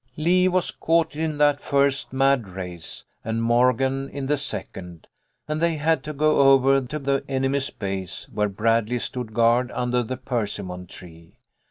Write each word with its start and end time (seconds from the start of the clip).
Lee 0.17 0.47
was 0.47 0.71
caught 0.71 1.15
in 1.15 1.37
that 1.37 1.61
first 1.61 2.11
mad 2.11 2.47
race, 2.47 3.03
and 3.23 3.43
Mor 3.43 3.71
gan 3.71 4.09
in 4.09 4.25
the 4.25 4.35
second, 4.35 5.05
and 5.47 5.61
they 5.61 5.75
had 5.75 6.03
to 6.05 6.11
go 6.11 6.51
over 6.51 6.81
to 6.81 6.97
the 6.97 7.23
enemy's 7.27 7.69
base, 7.69 8.27
where 8.33 8.49
Bradley 8.49 8.97
stood 8.97 9.31
guard 9.31 9.69
under 9.75 10.01
the 10.01 10.17
persimmon 10.17 10.87
tree. 10.87 11.35